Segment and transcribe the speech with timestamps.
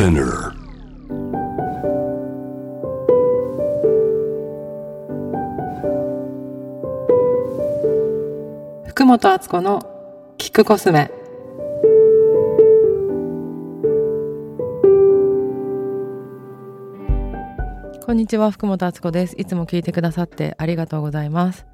[0.00, 0.54] Spinner.
[8.86, 9.80] 福本敦子の
[10.38, 11.10] 聞くコスメ
[18.06, 21.66] こんにちは福本敦子ですいつも聞いてくださってありがとうございます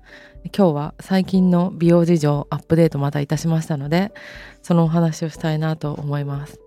[0.46, 4.12] 今日は最近の美容事情アップデートまたいたしましたので
[4.62, 6.65] そのお話をしたいなと思います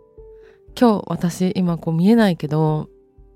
[0.79, 2.87] 今日私今こう見えないけど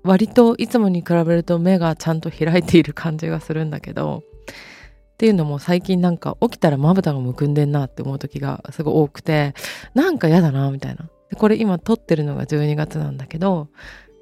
[0.02, 4.22] 割といつもに比べると目がちゃんと開いている感じがするんだけど
[5.12, 9.52] っていうのも最近なんか起きたらまぶたがむくんでんなって思う時がすごい多くて
[9.92, 11.10] なんか嫌だなみたいな。
[11.28, 13.68] でこれ今撮ってるのが12月なんだけど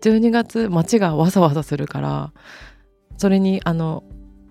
[0.02, 2.32] 12月街がわさわさするから
[3.18, 4.02] それにあの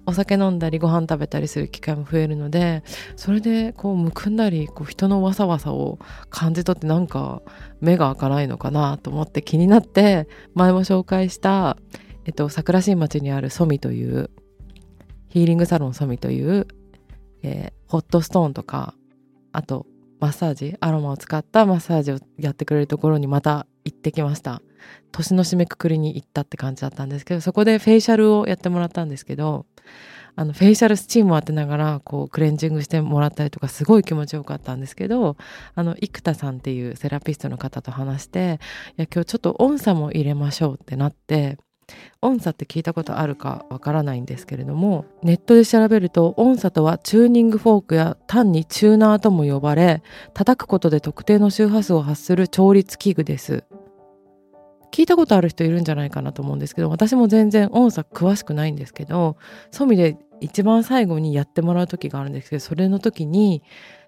[0.06, 2.84] お酒飲んだりご飯食べたりする機会も増えるので
[3.16, 7.42] それでこうむくんだりこう人のわさわさを感じ取ってなんか
[7.80, 11.78] 目が開かないのかなと思って気になって前も紹介した、
[12.26, 14.32] えっと、桜新町にあるソミという
[15.30, 16.68] ヒーリングサロンソミという、
[17.44, 18.96] えーホットストーンとか
[19.52, 19.86] あと
[20.22, 24.62] マッサージアロマを使ったマッサージをやってくれるところにまた行ってきました。
[25.12, 29.66] 年の締めくくりに行ったって感じだったんですけどそこでフェイシャルをやってもらったんですけど
[30.36, 35.36] あのフェイシャルスチームを当てながらこうクレンジングしてもらったりとかすごい気持ちよかったんですけど
[35.76, 38.60] あの生田さんっていうセラピストの方と話して
[38.98, 41.58] いや今日ちょっと音叉も入れましょうってなって
[42.22, 50.02] 音叉って聞いたことあるかわからないんですけれどもネットで調べると音叉とはチューニングフォークや単にチューナーとも呼ばれ
[50.34, 53.66] 叩くことで特定の周波数を発する調律器具です。
[54.92, 59.38] 聞いたことある人いるんじゃないかなと思うんですけど私も全然音叉詳しくないんですけど
[59.72, 63.64] ソミで一番最後にやってもらう時があるんですけどそれの時に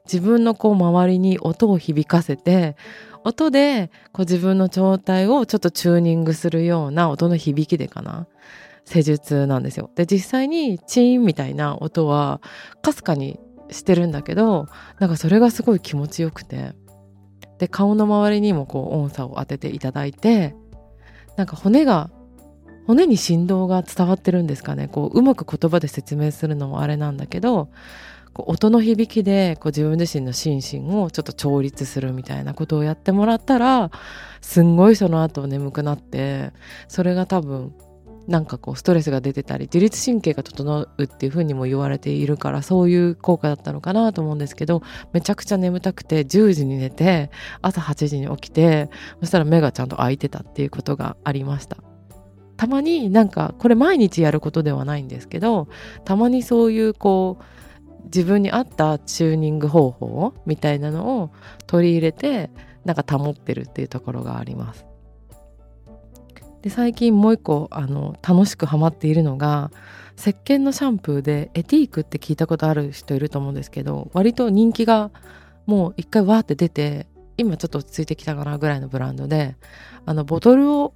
[0.06, 2.76] 自分のこう周りに音を響かせて
[3.24, 8.28] 音でこう自分の状態をちょっとチューニングするような音の響きでかな
[8.86, 9.90] 施術なんですよ。
[9.96, 12.42] で実際にチーンみたいな音は
[12.82, 14.68] かすかにしてるんだけど
[15.00, 16.74] なんかそれがすごい気持ちよくて
[17.60, 20.54] で顔の周りにもこう音差を当てていただいて
[21.36, 22.10] なんか骨が
[22.86, 24.88] 骨に振動が伝わってるんですかね。
[24.88, 27.70] こううまく言葉で説明するのもあれなんだけど
[28.34, 33.92] こう音の響きでこう自分自身の心身をちょっと調律するみたいなことをやってもらったら
[34.42, 36.52] すんごいその後眠くなって
[36.88, 37.74] それが多分
[38.28, 47.32] なんかこうストレスが出てたり自律神経が整うっていうふうにも言われているからそういう効果だったのかなと思うんですけどめちゃくちゃ眠たくて10時に寝て
[47.62, 48.90] 朝8時に起きて
[49.20, 51.78] そしたら目がちゃんと開いてたっていうことがありました。
[52.56, 55.68] たまになんかこれ毎日やることではないんですけど
[56.06, 57.44] たまにそういうこう
[58.06, 61.32] 自分に合ったチューニング方法みたいなのを
[61.68, 62.52] 取り入れて
[62.86, 64.93] なんか保ってるっていうところがあります。
[66.64, 69.70] で最近もう一個あの楽しくハマっているのが
[70.18, 75.12] 石鹸のシャンプーでエティークって聞いたことある人いると思うんですけど割と人気が
[75.66, 77.06] もう一回わーって出て
[77.38, 79.58] 今ちょっと落ち着いてきたかなぐらいのブランドで
[80.06, 80.94] あのボトルを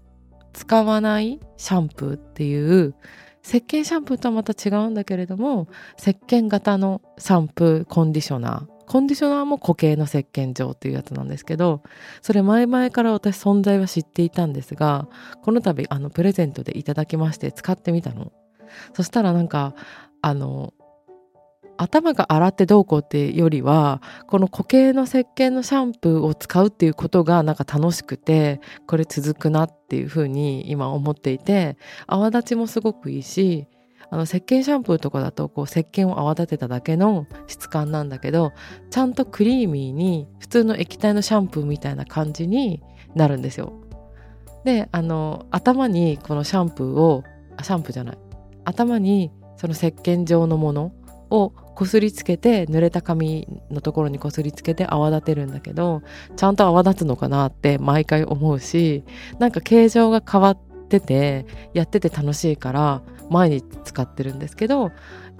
[0.53, 2.95] 使わないシャンプーっていう
[3.43, 5.67] 石鹸シャンプーとはまた違うんだけれども
[5.99, 11.83] 石鹸型のシャンプーコンディショナーコンディショナーも固形の石鹸状っていうやつなんですけど
[12.21, 15.07] それ前々から私存在は知っていたんですが
[15.43, 18.31] この度あのプレゼントでいただきまして使ってみたの。
[18.93, 19.75] そしたらなんか
[20.21, 20.73] あの
[21.77, 31.77] 頭が洗ってどうこうってよりはこの固形の石鹸のシャンプーを使うっていうことがなんか楽しくてこれ続くなっていうふうに今思っていて
[32.07, 33.67] 泡立ちもすごくいいし
[34.09, 38.53] あの石鹸シャンプーとかだとこう石鹸を泡立てただけの質感なんだけど
[38.89, 42.81] ちゃんとクリーミーに普通の液体のシャンプーみたいな感じに
[43.15, 43.73] なるんですよ。
[44.63, 47.23] であの頭にこのシャンプーを
[47.57, 48.17] あシャンプーじゃない
[48.65, 50.91] 頭にその石鹸状のもの
[51.29, 56.01] をこすりつけて濡れた髪のところにこすりつけて泡立てるんだけど
[56.35, 59.03] ちゃんと泡立つのかなって毎回思うし
[59.39, 64.91] なんか形状が変わっててやってて楽しいから毎日使ってるんですけど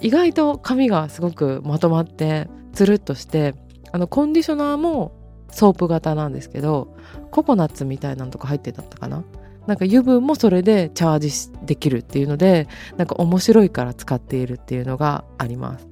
[0.01, 3.55] 意外と髪がすごくまとまってつるっとして
[3.91, 5.13] あのコンディショナーも
[5.49, 6.95] ソープ型なんですけど
[7.31, 9.23] ココナッツみたいなのとか入ってたったかな？
[9.65, 15.87] なんか油分もそれでチャージできるっていうのでなんか面白いから使っているっていうのがあります。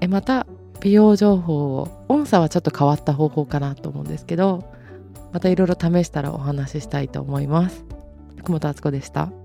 [0.00, 0.46] えまた
[0.80, 4.64] 美容情報を音差はちょっと変わった方法かなと思うんですけど
[5.32, 7.84] またいろいろ試したらお話ししたいと思います。
[8.42, 9.41] 久保田敦子でした。